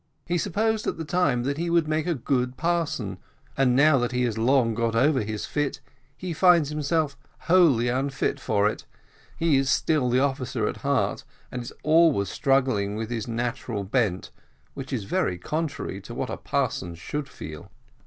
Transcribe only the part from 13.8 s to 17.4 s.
bent, which is very contrary to what a parson should